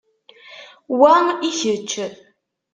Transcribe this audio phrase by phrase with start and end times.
[0.99, 1.13] Wa
[1.47, 1.91] i kečč.